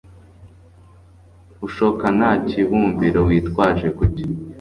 ushoka 1.67 2.05
nta 2.17 2.31
kibumbiro 2.47 3.19
witwaje 3.27 3.87
kuki 3.97 4.23